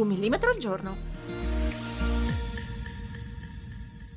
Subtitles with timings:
[0.00, 0.96] Un millimetro al giorno.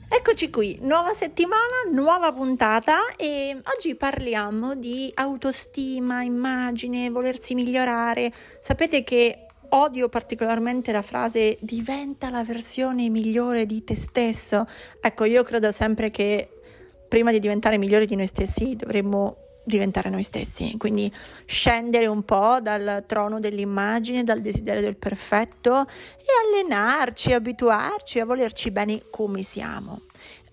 [0.08, 8.32] Eccoci qui, nuova settimana, nuova puntata e oggi parliamo di autostima, immagine, volersi migliorare.
[8.62, 14.66] Sapete che odio particolarmente la frase diventa la versione migliore di te stesso.
[15.02, 16.62] Ecco, io credo sempre che
[17.10, 21.12] prima di diventare migliori di noi stessi dovremmo diventare noi stessi, quindi
[21.46, 28.72] scendere un po' dal trono dell'immagine, dal desiderio del perfetto e allenarci, abituarci a volerci
[28.72, 30.02] bene come siamo.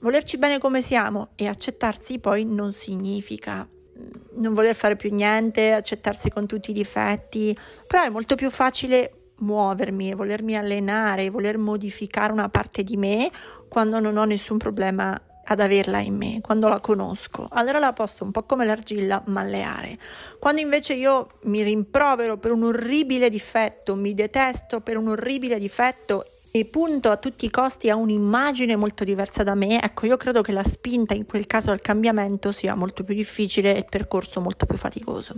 [0.01, 5.73] Volerci bene come siamo e accettarsi poi non significa mm, non voler fare più niente,
[5.73, 11.59] accettarsi con tutti i difetti, però è molto più facile muovermi e volermi allenare, voler
[11.59, 13.31] modificare una parte di me
[13.69, 18.23] quando non ho nessun problema ad averla in me, quando la conosco, allora la posso
[18.23, 19.99] un po' come l'argilla malleare.
[20.39, 26.25] Quando invece io mi rimprovero per un orribile difetto, mi detesto per un orribile difetto
[26.53, 30.41] e punto a tutti i costi a un'immagine molto diversa da me, ecco io credo
[30.41, 34.41] che la spinta in quel caso al cambiamento sia molto più difficile e il percorso
[34.41, 35.35] molto più faticoso.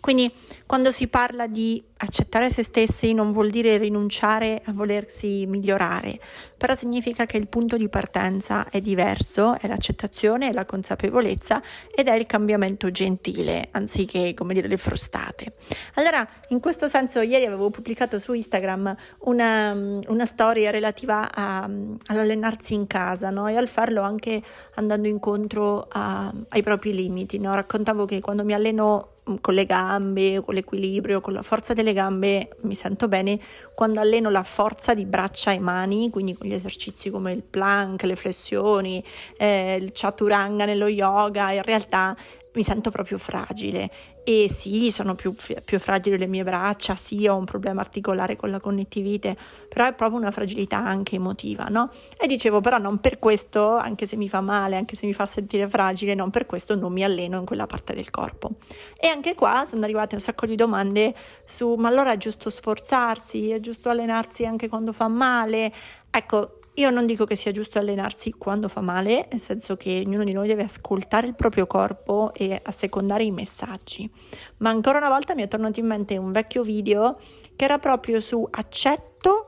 [0.00, 0.32] Quindi
[0.66, 6.18] quando si parla di accettare se stessi non vuol dire rinunciare a volersi migliorare,
[6.56, 11.60] però significa che il punto di partenza è diverso, è l'accettazione, è la consapevolezza
[11.94, 15.54] ed è il cambiamento gentile, anziché come dire le frustate.
[15.94, 21.68] Allora, in questo senso, ieri avevo pubblicato su Instagram una, una storia relativa a,
[22.06, 23.48] all'allenarsi in casa no?
[23.48, 24.40] e al farlo anche
[24.76, 27.38] andando incontro a, ai propri limiti.
[27.38, 27.54] No?
[27.54, 32.56] Raccontavo che quando mi alleno con le gambe, con l'equilibrio, con la forza delle gambe
[32.62, 33.38] mi sento bene
[33.74, 38.02] quando alleno la forza di braccia e mani, quindi con gli esercizi come il plank,
[38.02, 39.02] le flessioni,
[39.36, 42.16] eh, il chaturanga nello yoga, in realtà
[42.54, 43.90] mi sento proprio fragile
[44.24, 45.34] e sì, sono più,
[45.64, 49.36] più, fragili le mie braccia, sì, ho un problema articolare con la connettivite,
[49.68, 51.90] però è proprio una fragilità anche emotiva, no?
[52.18, 55.26] E dicevo, però non per questo, anche se mi fa male, anche se mi fa
[55.26, 58.52] sentire fragile, non per questo non mi alleno in quella parte del corpo.
[58.98, 63.50] E anche qua sono arrivate un sacco di domande su, ma allora è giusto sforzarsi,
[63.50, 65.72] è giusto allenarsi anche quando fa male?
[66.10, 70.24] Ecco, io non dico che sia giusto allenarsi quando fa male, nel senso che ognuno
[70.24, 74.10] di noi deve ascoltare il proprio corpo e assecondare i messaggi.
[74.58, 77.18] Ma ancora una volta mi è tornato in mente un vecchio video
[77.56, 79.46] che era proprio su accetto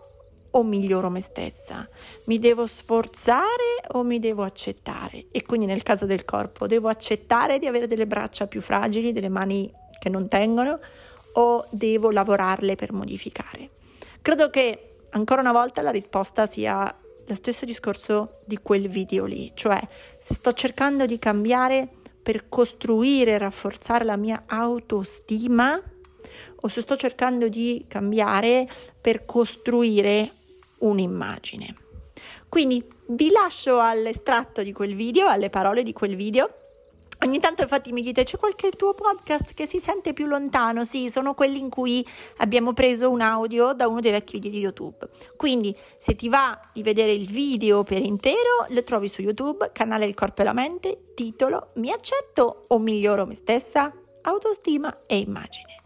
[0.50, 1.88] o miglioro me stessa?
[2.24, 5.26] Mi devo sforzare o mi devo accettare?
[5.30, 9.28] E quindi nel caso del corpo, devo accettare di avere delle braccia più fragili, delle
[9.30, 10.78] mani che non tengono
[11.34, 13.70] o devo lavorarle per modificare?
[14.20, 16.94] Credo che ancora una volta la risposta sia
[17.26, 19.80] lo stesso discorso di quel video lì, cioè
[20.18, 21.88] se sto cercando di cambiare
[22.22, 25.80] per costruire e rafforzare la mia autostima
[26.60, 28.66] o se sto cercando di cambiare
[29.00, 30.32] per costruire
[30.78, 31.74] un'immagine.
[32.48, 36.58] Quindi vi lascio all'estratto di quel video, alle parole di quel video
[37.22, 40.84] Ogni tanto infatti mi dite c'è qualche tuo podcast che si sente più lontano?
[40.84, 42.04] Sì, sono quelli in cui
[42.38, 45.08] abbiamo preso un audio da uno dei vecchi video di YouTube.
[45.36, 50.06] Quindi se ti va di vedere il video per intero, lo trovi su YouTube, canale
[50.06, 53.92] Il Corpo e la Mente, titolo Mi accetto o miglioro me stessa?
[54.22, 55.76] Autostima e immagine.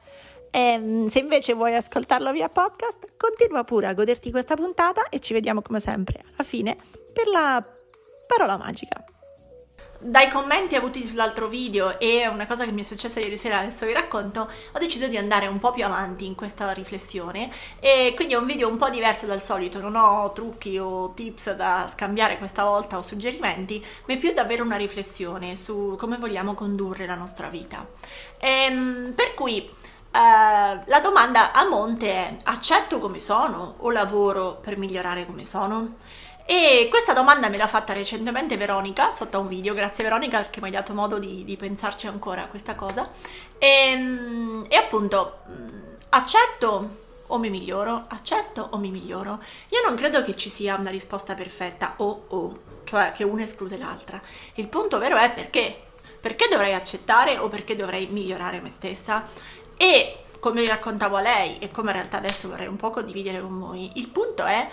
[0.51, 5.21] E, ehm, se invece vuoi ascoltarlo via podcast, continua pure a goderti questa puntata e
[5.21, 6.79] ci vediamo come sempre alla fine
[7.13, 7.63] per la
[8.27, 9.05] parola magica
[9.99, 13.87] dai commenti avuti sull'altro video e una cosa che mi è successa ieri sera, adesso
[13.87, 18.35] vi racconto, ho deciso di andare un po' più avanti in questa riflessione e quindi
[18.35, 22.39] è un video un po' diverso dal solito, non ho trucchi o tips da scambiare
[22.39, 27.15] questa volta o suggerimenti, ma è più davvero una riflessione su come vogliamo condurre la
[27.15, 27.87] nostra vita.
[28.39, 29.85] Ehm, per cui
[30.17, 35.97] Uh, la domanda a monte è accetto come sono o lavoro per migliorare come sono?
[36.49, 40.67] E questa domanda me l'ha fatta recentemente Veronica sotto un video, grazie Veronica che mi
[40.67, 43.11] hai dato modo di, di pensarci ancora a questa cosa.
[43.59, 45.39] E, ehm, e appunto,
[46.11, 49.43] accetto o mi miglioro, accetto o mi miglioro.
[49.71, 53.77] Io non credo che ci sia una risposta perfetta o o, cioè che una esclude
[53.77, 54.23] l'altra.
[54.55, 55.83] Il punto vero è perché.
[56.21, 59.27] Perché dovrei accettare o perché dovrei migliorare me stessa?
[59.77, 63.59] E come raccontavo a lei e come in realtà adesso vorrei un po' condividere con
[63.59, 64.69] voi, il punto è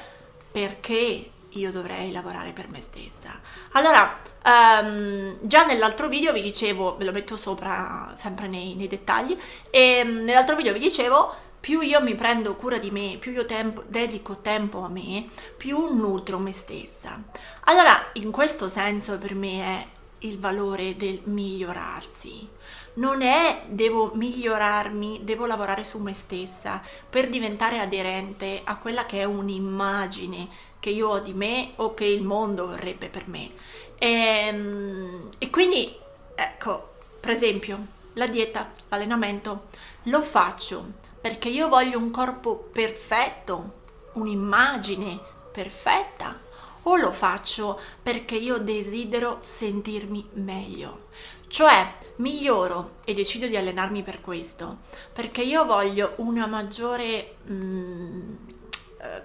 [0.52, 3.40] perché io dovrei lavorare per me stessa.
[3.72, 9.38] Allora, um, già nell'altro video vi dicevo, ve lo metto sopra sempre nei, nei dettagli,
[9.70, 13.46] e um, nell'altro video vi dicevo più io mi prendo cura di me, più io
[13.46, 17.24] tempo, dedico tempo a me, più nutro me stessa.
[17.66, 19.88] Allora, in questo senso per me è
[20.20, 22.50] il valore del migliorarsi.
[22.96, 29.22] Non è devo migliorarmi, devo lavorare su me stessa per diventare aderente a quella che
[29.22, 33.52] è un'immagine che io ho di me o che il mondo vorrebbe per me.
[33.98, 34.10] E,
[34.48, 35.96] ehm, e quindi,
[36.36, 37.86] ecco, per esempio,
[38.16, 39.68] la dieta, l'allenamento,
[40.04, 40.86] lo faccio
[41.22, 43.72] perché io voglio un corpo perfetto,
[44.16, 45.18] un'immagine
[45.54, 46.38] perfetta,
[46.82, 51.04] o lo faccio perché io desidero sentirmi meglio.
[51.48, 54.80] Cioè, miglioro e decido di allenarmi per questo,
[55.14, 58.33] perché io voglio una maggiore mm,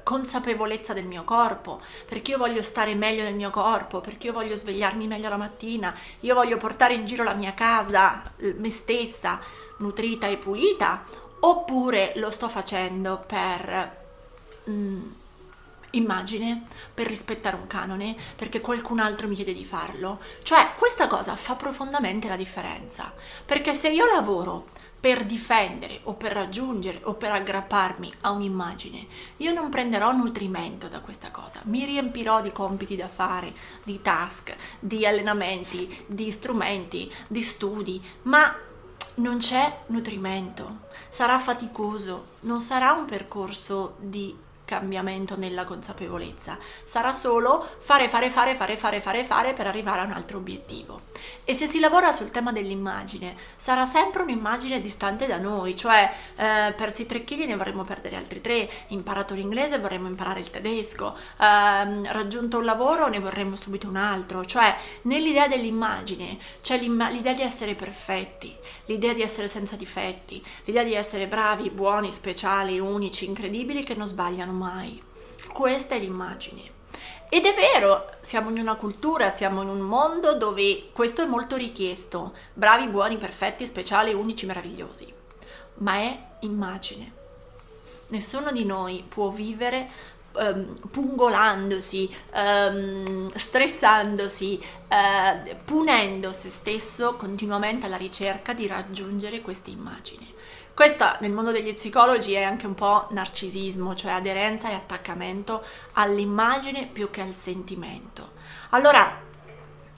[0.08, 4.56] consapevolezza del mio corpo, perché io voglio stare meglio nel mio corpo, perché io voglio
[4.56, 8.22] svegliarmi meglio la mattina, io voglio portare in giro la mia casa,
[8.56, 9.38] me stessa,
[9.80, 11.04] nutrita e pulita,
[11.40, 13.96] oppure lo sto facendo per
[14.70, 15.10] mm,
[15.90, 16.62] immagine,
[16.94, 20.20] per rispettare un canone, perché qualcun altro mi chiede di farlo.
[20.42, 23.12] Cioè, questa cosa fa profondamente la differenza,
[23.44, 24.64] perché se io lavoro
[25.00, 29.06] per difendere o per raggiungere o per aggrapparmi a un'immagine,
[29.38, 33.52] io non prenderò nutrimento da questa cosa, mi riempirò di compiti da fare,
[33.84, 38.54] di task, di allenamenti, di strumenti, di studi, ma
[39.16, 40.78] non c'è nutrimento,
[41.08, 44.36] sarà faticoso, non sarà un percorso di
[44.68, 50.04] cambiamento nella consapevolezza, sarà solo fare, fare, fare, fare, fare, fare, fare per arrivare a
[50.04, 51.00] un altro obiettivo.
[51.44, 56.74] E se si lavora sul tema dell'immagine, sarà sempre un'immagine distante da noi, cioè eh,
[56.76, 62.12] persi 3 kg ne vorremmo perdere altri 3, imparato l'inglese vorremmo imparare il tedesco, eh,
[62.12, 67.74] raggiunto un lavoro ne vorremmo subito un altro, cioè nell'idea dell'immagine c'è l'idea di essere
[67.74, 68.54] perfetti,
[68.84, 74.06] l'idea di essere senza difetti, l'idea di essere bravi, buoni, speciali, unici, incredibili che non
[74.06, 75.00] sbagliano mai.
[75.52, 76.76] Questa è l'immagine.
[77.30, 81.56] Ed è vero, siamo in una cultura, siamo in un mondo dove questo è molto
[81.56, 85.12] richiesto, bravi, buoni, perfetti, speciali, unici, meravigliosi,
[85.74, 87.12] ma è immagine.
[88.08, 89.90] Nessuno di noi può vivere
[90.32, 94.58] um, pungolandosi, um, stressandosi,
[94.88, 100.36] uh, punendo se stesso continuamente alla ricerca di raggiungere questa immagine.
[100.78, 105.64] Questa nel mondo degli psicologi è anche un po' narcisismo, cioè aderenza e attaccamento
[105.94, 108.30] all'immagine più che al sentimento.
[108.70, 109.20] Allora,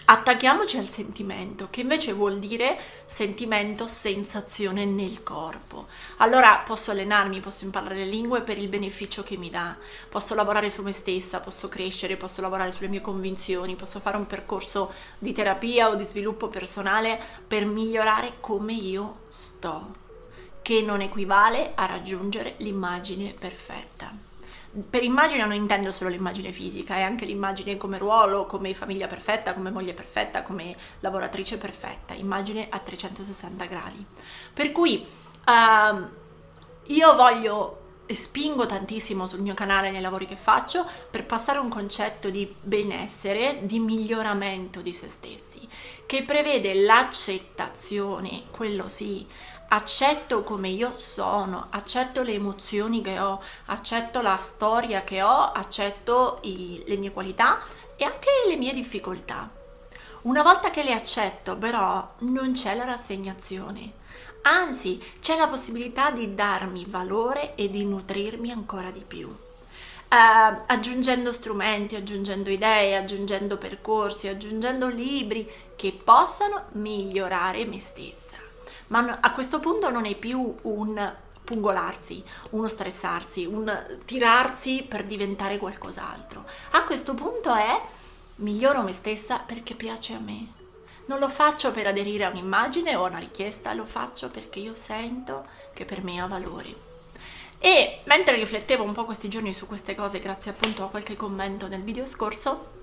[0.06, 5.86] attacchiamoci al sentimento, che invece vuol dire sentimento, sensazione nel corpo.
[6.16, 9.76] Allora posso allenarmi, posso imparare le lingue per il beneficio che mi dà,
[10.08, 14.26] posso lavorare su me stessa, posso crescere, posso lavorare sulle mie convinzioni, posso fare un
[14.26, 20.08] percorso di terapia o di sviluppo personale per migliorare come io sto
[20.70, 24.12] che non equivale a raggiungere l'immagine perfetta.
[24.88, 29.52] Per immagine non intendo solo l'immagine fisica, è anche l'immagine come ruolo, come famiglia perfetta,
[29.52, 34.06] come moglie perfetta, come lavoratrice perfetta, immagine a 360 gradi.
[34.54, 35.04] Per cui
[35.44, 36.06] uh,
[36.84, 37.79] io voglio
[38.14, 43.60] spingo tantissimo sul mio canale nei lavori che faccio per passare un concetto di benessere,
[43.62, 45.68] di miglioramento di se stessi,
[46.06, 49.26] che prevede l'accettazione, quello sì,
[49.68, 56.40] accetto come io sono, accetto le emozioni che ho, accetto la storia che ho, accetto
[56.42, 57.60] i, le mie qualità
[57.96, 59.48] e anche le mie difficoltà.
[60.22, 63.92] Una volta che le accetto però non c'è la rassegnazione,
[64.42, 69.28] anzi c'è la possibilità di darmi valore e di nutrirmi ancora di più.
[69.28, 78.48] Uh, aggiungendo strumenti, aggiungendo idee, aggiungendo percorsi, aggiungendo libri che possano migliorare me stessa
[78.90, 85.58] ma a questo punto non è più un pungolarsi, uno stressarsi, un tirarsi per diventare
[85.58, 86.44] qualcos'altro.
[86.72, 87.80] A questo punto è
[88.36, 90.59] miglioro me stessa perché piace a me.
[91.10, 94.76] Non lo faccio per aderire a un'immagine o a una richiesta, lo faccio perché io
[94.76, 96.72] sento che per me ha valore.
[97.58, 101.66] E mentre riflettevo un po' questi giorni su queste cose, grazie appunto a qualche commento
[101.66, 102.79] nel video scorso,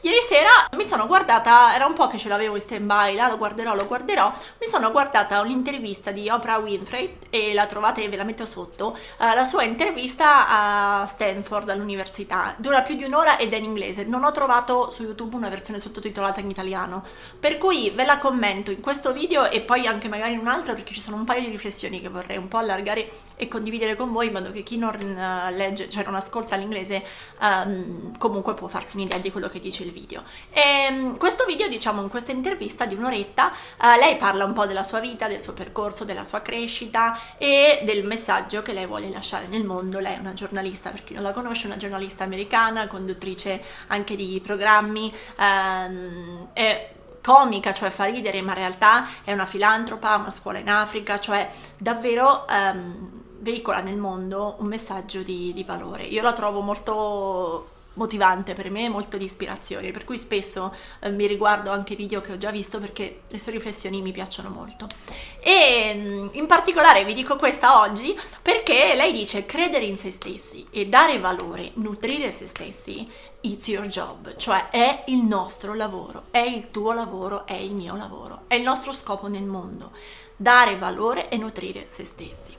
[0.00, 3.28] Ieri sera mi sono guardata, era un po' che ce l'avevo in stand by, là,
[3.28, 8.14] lo guarderò, lo guarderò, mi sono guardata un'intervista di Oprah Winfrey e la trovate, ve
[8.14, 13.52] la metto sotto, uh, la sua intervista a Stanford all'università, dura più di un'ora ed
[13.52, 17.04] è in inglese, non ho trovato su YouTube una versione sottotitolata in italiano,
[17.40, 20.74] per cui ve la commento in questo video e poi anche magari in un altro
[20.74, 24.12] perché ci sono un paio di riflessioni che vorrei un po' allargare e condividere con
[24.12, 27.04] voi in modo che chi non uh, legge, cioè non ascolta l'inglese,
[27.40, 30.24] um, comunque può farsi un'idea di quello che dice il video.
[30.50, 34.66] E, ehm, questo video, diciamo, in questa intervista di un'oretta, uh, lei parla un po'
[34.66, 39.08] della sua vita, del suo percorso, della sua crescita e del messaggio che lei vuole
[39.08, 40.00] lasciare nel mondo.
[40.00, 44.40] Lei è una giornalista, per chi non la conosce, una giornalista americana, conduttrice anche di
[44.44, 46.90] programmi, um, è
[47.22, 51.48] comica, cioè fa ridere, ma in realtà è una filantropa, una scuola in Africa, cioè
[51.76, 56.04] davvero um, veicola nel mondo un messaggio di, di valore.
[56.04, 61.26] Io la trovo molto motivante per me, molto di ispirazione, per cui spesso eh, mi
[61.26, 64.86] riguardo anche video che ho già visto perché le sue riflessioni mi piacciono molto.
[65.40, 70.64] E mm, in particolare vi dico questa oggi perché lei dice credere in se stessi
[70.70, 73.06] e dare valore, nutrire se stessi,
[73.42, 77.96] it's your job, cioè è il nostro lavoro, è il tuo lavoro, è il mio
[77.96, 79.90] lavoro, è il nostro scopo nel mondo,
[80.36, 82.56] dare valore e nutrire se stessi.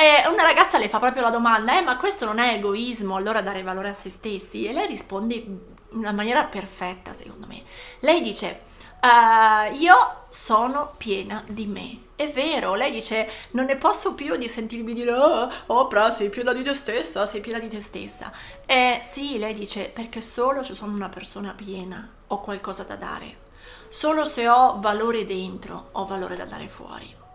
[0.00, 3.40] E una ragazza le fa proprio la domanda, eh, ma questo non è egoismo, allora
[3.40, 4.64] dare valore a se stessi?
[4.64, 7.64] E lei risponde in una maniera perfetta, secondo me.
[7.98, 8.60] Lei dice,
[9.02, 11.98] uh, io sono piena di me.
[12.14, 16.52] È vero, lei dice, non ne posso più di sentirmi dire, oh, Oprah, sei piena
[16.52, 18.30] di te stessa, sei piena di te stessa.
[18.66, 23.46] Eh sì, lei dice, perché solo se sono una persona piena ho qualcosa da dare.
[23.88, 27.26] Solo se ho valore dentro ho valore da dare fuori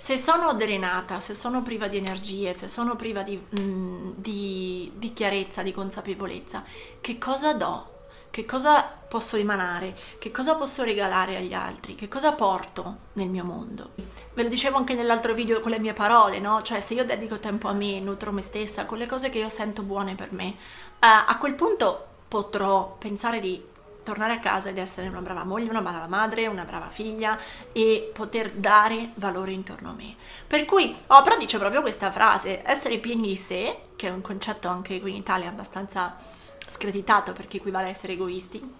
[0.00, 5.12] se sono drenata, se sono priva di energie, se sono priva di, mm, di, di
[5.12, 6.64] chiarezza, di consapevolezza,
[7.02, 7.98] che cosa do?
[8.30, 9.94] Che cosa posso emanare?
[10.18, 11.96] Che cosa posso regalare agli altri?
[11.96, 13.90] Che cosa porto nel mio mondo?
[14.32, 16.62] Ve lo dicevo anche nell'altro video con le mie parole, no?
[16.62, 19.50] Cioè se io dedico tempo a me, nutro me stessa, con le cose che io
[19.50, 23.62] sento buone per me, uh, a quel punto potrò pensare di
[24.02, 27.38] tornare a casa ed essere una brava moglie, una brava madre, una brava figlia
[27.72, 30.14] e poter dare valore intorno a me.
[30.46, 34.68] Per cui Oprah dice proprio questa frase, essere pieni di sé, che è un concetto
[34.68, 36.16] anche qui in Italia abbastanza
[36.66, 38.78] screditato perché equivale a essere egoisti,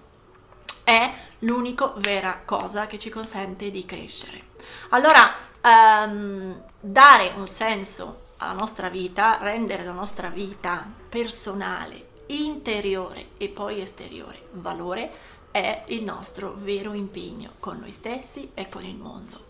[0.84, 4.48] è l'unica vera cosa che ci consente di crescere.
[4.90, 13.48] Allora, um, dare un senso alla nostra vita, rendere la nostra vita personale interiore e
[13.48, 15.10] poi esteriore valore
[15.50, 19.48] è il nostro vero impegno con noi stessi e con il mondo.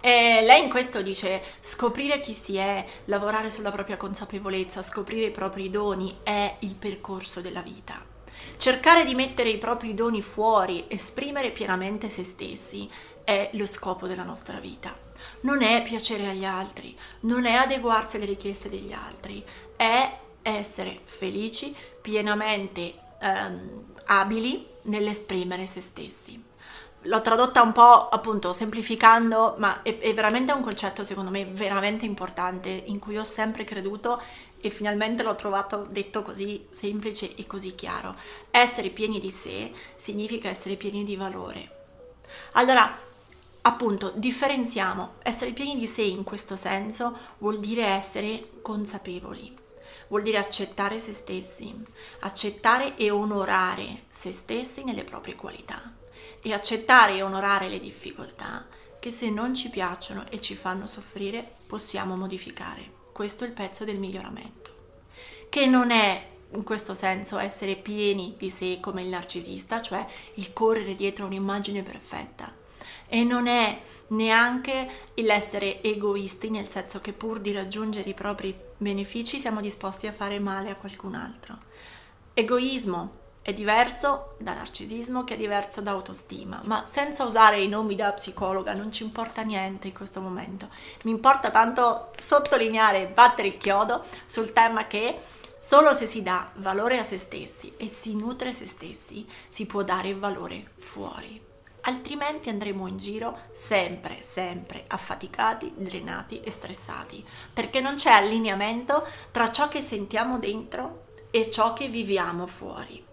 [0.00, 5.30] E lei in questo dice scoprire chi si è, lavorare sulla propria consapevolezza, scoprire i
[5.30, 8.04] propri doni è il percorso della vita.
[8.56, 12.88] Cercare di mettere i propri doni fuori, esprimere pienamente se stessi
[13.24, 14.96] è lo scopo della nostra vita.
[15.40, 21.74] Non è piacere agli altri, non è adeguarsi alle richieste degli altri, è essere felici,
[22.06, 26.40] pienamente ehm, abili nell'esprimere se stessi.
[27.02, 32.04] L'ho tradotta un po' appunto semplificando, ma è, è veramente un concetto secondo me veramente
[32.04, 34.22] importante in cui ho sempre creduto
[34.60, 38.14] e finalmente l'ho trovato detto così semplice e così chiaro.
[38.52, 41.86] Essere pieni di sé significa essere pieni di valore.
[42.52, 42.96] Allora,
[43.62, 45.14] appunto, differenziamo.
[45.24, 49.64] Essere pieni di sé in questo senso vuol dire essere consapevoli
[50.08, 51.74] vuol dire accettare se stessi,
[52.20, 55.94] accettare e onorare se stessi nelle proprie qualità
[56.40, 58.66] e accettare e onorare le difficoltà
[58.98, 62.94] che se non ci piacciono e ci fanno soffrire possiamo modificare.
[63.12, 64.72] Questo è il pezzo del miglioramento,
[65.48, 70.52] che non è in questo senso essere pieni di sé come il narcisista, cioè il
[70.52, 72.52] correre dietro un'immagine perfetta,
[73.08, 79.38] e non è neanche l'essere egoisti, nel senso che pur di raggiungere i propri benefici
[79.38, 81.56] siamo disposti a fare male a qualcun altro.
[82.34, 87.94] Egoismo è diverso da narcisismo che è diverso da autostima, ma senza usare i nomi
[87.94, 90.68] da psicologa non ci importa niente in questo momento.
[91.04, 95.18] Mi importa tanto sottolineare e battere il chiodo sul tema che
[95.60, 99.82] solo se si dà valore a se stessi e si nutre se stessi si può
[99.82, 101.45] dare valore fuori
[101.86, 109.50] altrimenti andremo in giro sempre, sempre affaticati, drenati e stressati, perché non c'è allineamento tra
[109.50, 113.04] ciò che sentiamo dentro e ciò che viviamo fuori.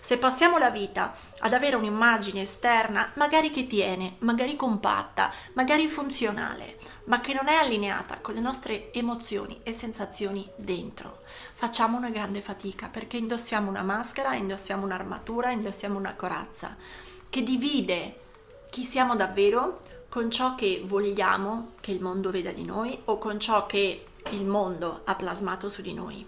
[0.00, 6.78] Se passiamo la vita ad avere un'immagine esterna, magari che tiene, magari compatta, magari funzionale,
[7.04, 11.20] ma che non è allineata con le nostre emozioni e sensazioni dentro,
[11.54, 16.76] facciamo una grande fatica perché indossiamo una maschera, indossiamo un'armatura, indossiamo una corazza
[17.30, 18.20] che divide
[18.70, 23.38] chi siamo davvero con ciò che vogliamo che il mondo veda di noi o con
[23.38, 26.24] ciò che il mondo ha plasmato su di noi.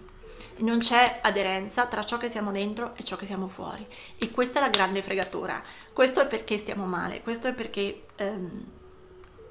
[0.57, 3.85] Non c'è aderenza tra ciò che siamo dentro e ciò che siamo fuori.
[4.17, 5.61] E questa è la grande fregatura.
[5.93, 8.65] Questo è perché stiamo male, questo è perché ehm,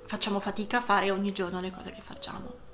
[0.06, 2.67] facciamo fatica a fare ogni giorno le cose che facciamo.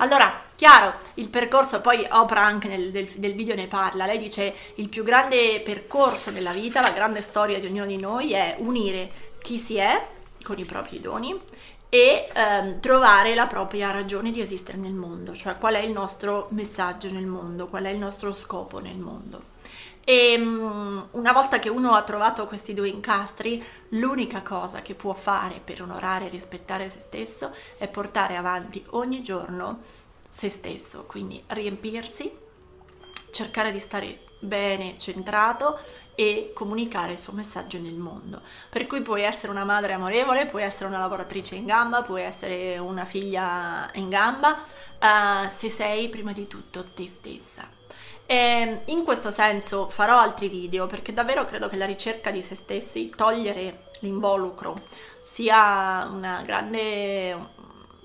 [0.00, 4.54] Allora, chiaro, il percorso, poi Oprah anche nel, del, del, video ne parla, lei dice
[4.76, 9.10] il più grande percorso della vita, la grande storia di ognuno di noi è unire
[9.42, 10.06] chi si è
[10.42, 11.36] con i propri doni
[11.88, 16.46] e ehm, trovare la propria ragione di esistere nel mondo, cioè qual è il nostro
[16.50, 19.56] messaggio nel mondo, qual è il nostro scopo nel mondo.
[20.10, 25.12] E um, una volta che uno ha trovato questi due incastri, l'unica cosa che può
[25.12, 29.82] fare per onorare e rispettare se stesso è portare avanti ogni giorno
[30.26, 32.34] se stesso, quindi riempirsi,
[33.30, 35.78] cercare di stare bene centrato
[36.14, 38.40] e comunicare il suo messaggio nel mondo.
[38.70, 42.78] Per cui puoi essere una madre amorevole, puoi essere una lavoratrice in gamba, puoi essere
[42.78, 47.76] una figlia in gamba, uh, se sei prima di tutto te stessa.
[48.30, 52.54] E in questo senso farò altri video perché davvero credo che la ricerca di se
[52.54, 54.76] stessi, togliere l'involucro,
[55.22, 57.34] sia una grande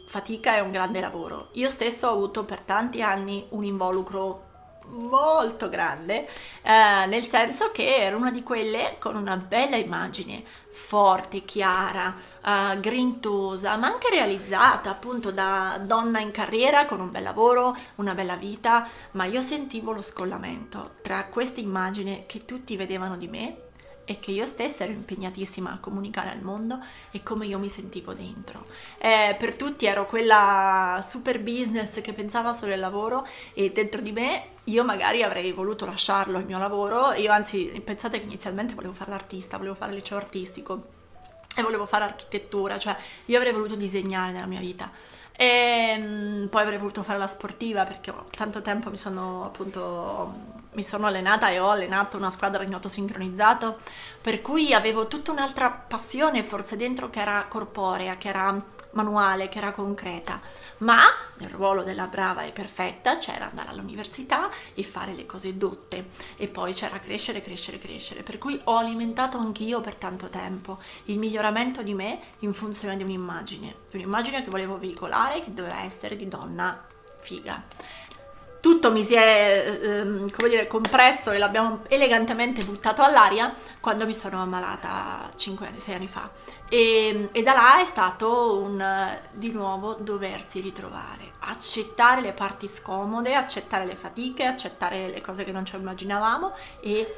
[0.06, 1.50] fatica e un grande lavoro.
[1.54, 4.52] Io stesso ho avuto per tanti anni un involucro
[4.88, 6.28] molto grande,
[6.62, 12.80] eh, nel senso che era una di quelle con una bella immagine, forte, chiara, eh,
[12.80, 18.36] grintosa, ma anche realizzata appunto da donna in carriera con un bel lavoro, una bella
[18.36, 23.58] vita, ma io sentivo lo scollamento tra questa immagine che tutti vedevano di me
[24.06, 26.80] e che io stessa ero impegnatissima a comunicare al mondo
[27.12, 28.66] e come io mi sentivo dentro.
[28.98, 34.12] Eh, per tutti ero quella super business che pensava solo al lavoro e dentro di
[34.12, 38.94] me io magari avrei voluto lasciarlo il mio lavoro, io anzi pensate che inizialmente volevo
[38.94, 41.02] fare l'artista, volevo fare liceo artistico
[41.56, 42.96] e volevo fare architettura, cioè
[43.26, 44.90] io avrei voluto disegnare nella mia vita
[45.36, 50.84] e um, poi avrei voluto fare la sportiva perché tanto tempo mi sono appunto mi
[50.84, 53.78] sono allenata e ho allenato una squadra di nuoto sincronizzato
[54.22, 58.56] per cui avevo tutta un'altra passione forse dentro che era corporea, che era
[58.94, 60.40] manuale, che era concreta.
[60.80, 61.02] Ma
[61.38, 66.10] nel ruolo della brava e perfetta c'era andare all'università e fare le cose dotte.
[66.36, 70.80] E poi c'era crescere, crescere, crescere, per cui ho alimentato anch'io per tanto tempo.
[71.06, 75.84] Il miglioramento di me in funzione di un'immagine, di un'immagine che volevo veicolare che doveva
[75.84, 76.86] essere di donna
[77.24, 77.64] figa
[78.64, 84.14] tutto mi si è ehm, come dire, compresso e l'abbiamo elegantemente buttato all'aria quando mi
[84.14, 86.30] sono ammalata 5 anni, 6 anni fa.
[86.70, 93.36] E, e, da là è stato un di nuovo doversi ritrovare, accettare le parti scomode,
[93.36, 97.16] accettare le fatiche, accettare le cose che non ci immaginavamo e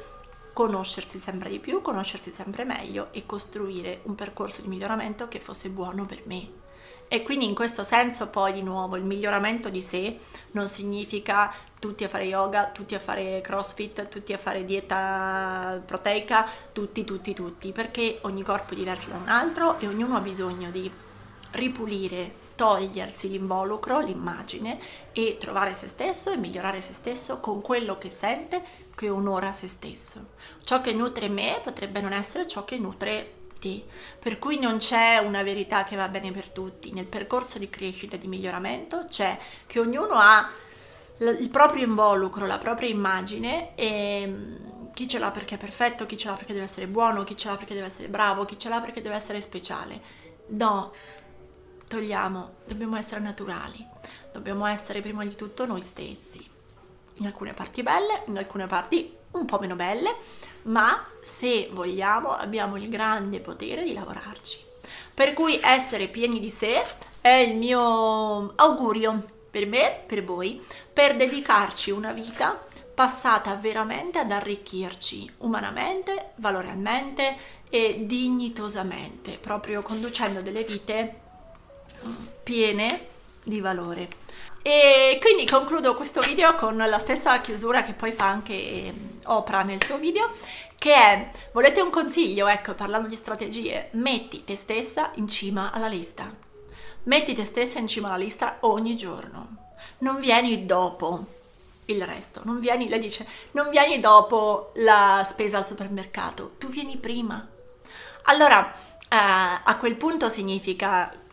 [0.52, 5.68] conoscersi sempre di più, conoscersi sempre meglio e costruire un percorso di miglioramento che fosse
[5.68, 6.64] buono per me
[7.08, 10.18] e quindi in questo senso poi di nuovo il miglioramento di sé
[10.52, 16.48] non significa tutti a fare yoga, tutti a fare crossfit, tutti a fare dieta proteica,
[16.72, 20.70] tutti, tutti, tutti, perché ogni corpo è diverso da un altro e ognuno ha bisogno
[20.70, 20.90] di
[21.52, 24.78] ripulire, togliersi l'involucro, l'immagine
[25.12, 28.62] e trovare se stesso e migliorare se stesso con quello che sente,
[28.94, 30.30] che onora se stesso.
[30.64, 33.84] Ciò che nutre me potrebbe non essere ciò che nutre tutti,
[34.18, 36.92] per cui non c'è una verità che va bene per tutti.
[36.92, 40.48] Nel percorso di crescita e di miglioramento c'è che ognuno ha
[41.18, 46.16] il proprio involucro, la propria immagine e mm, chi ce l'ha perché è perfetto, chi
[46.16, 48.68] ce l'ha perché deve essere buono, chi ce l'ha perché deve essere bravo, chi ce
[48.68, 50.24] l'ha perché deve essere speciale.
[50.48, 50.92] No,
[51.88, 53.84] togliamo, dobbiamo essere naturali,
[54.32, 56.54] dobbiamo essere prima di tutto noi stessi.
[57.18, 60.16] In alcune parti belle, in alcune parti un po' meno belle,
[60.62, 64.64] ma se vogliamo abbiamo il grande potere di lavorarci.
[65.14, 66.82] Per cui essere pieni di sé
[67.20, 72.62] è il mio augurio per me, per voi, per dedicarci una vita
[72.94, 77.36] passata veramente ad arricchirci umanamente, valoralmente
[77.68, 81.20] e dignitosamente, proprio conducendo delle vite
[82.06, 83.06] mm, piene
[83.42, 84.08] di valore.
[84.68, 89.62] E quindi concludo questo video con la stessa chiusura che poi fa anche ehm, Oprah
[89.62, 90.28] nel suo video,
[90.76, 92.48] che è, volete un consiglio?
[92.48, 96.28] Ecco, parlando di strategie, metti te stessa in cima alla lista.
[97.04, 99.74] Metti te stessa in cima alla lista ogni giorno.
[99.98, 101.26] Non vieni dopo,
[101.84, 102.40] il resto.
[102.42, 107.46] Non vieni, lei dice, non vieni dopo la spesa al supermercato, tu vieni prima.
[108.24, 111.24] Allora, eh, a quel punto significa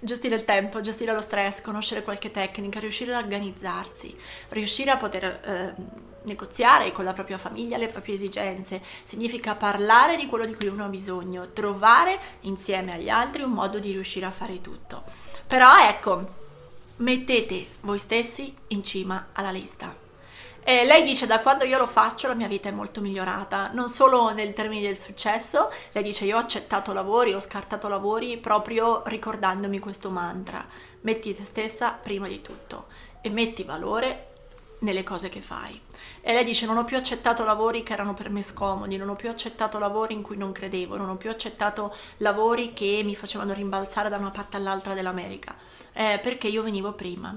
[0.00, 4.16] gestire il tempo, gestire lo stress, conoscere qualche tecnica, riuscire ad organizzarsi,
[4.50, 5.74] riuscire a poter eh,
[6.22, 10.84] negoziare con la propria famiglia le proprie esigenze, significa parlare di quello di cui uno
[10.84, 15.02] ha bisogno, trovare insieme agli altri un modo di riuscire a fare tutto.
[15.46, 16.34] Però ecco,
[16.96, 20.07] mettete voi stessi in cima alla lista.
[20.68, 23.88] E lei dice da quando io lo faccio la mia vita è molto migliorata, non
[23.88, 29.02] solo nel termine del successo, lei dice io ho accettato lavori, ho scartato lavori proprio
[29.06, 30.62] ricordandomi questo mantra,
[31.00, 32.88] metti te stessa prima di tutto
[33.22, 34.26] e metti valore
[34.80, 35.80] nelle cose che fai.
[36.20, 39.16] E lei dice non ho più accettato lavori che erano per me scomodi, non ho
[39.16, 43.54] più accettato lavori in cui non credevo, non ho più accettato lavori che mi facevano
[43.54, 45.56] rimbalzare da una parte all'altra dell'America,
[45.92, 47.36] eh, perché io venivo prima.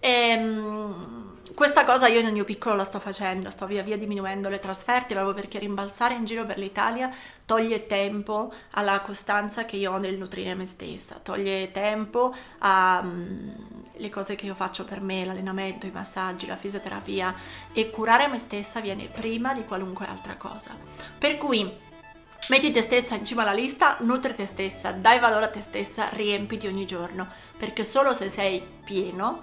[0.00, 4.48] E, ehm, questa cosa io nel mio piccolo la sto facendo, sto via via diminuendo
[4.48, 9.92] le trasferte proprio perché rimbalzare in giro per l'Italia toglie tempo alla costanza che io
[9.92, 15.26] ho nel nutrire me stessa, toglie tempo alle mm, cose che io faccio per me,
[15.26, 17.34] l'allenamento, i massaggi, la fisioterapia
[17.74, 20.74] e curare me stessa viene prima di qualunque altra cosa.
[21.18, 21.88] Per cui
[22.48, 26.08] Metti te stessa in cima alla lista, nutri te stessa, dai valore a te stessa,
[26.08, 29.42] riempiti ogni giorno, perché solo se sei pieno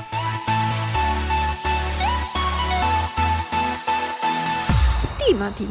[5.31, 5.65] 你妈逼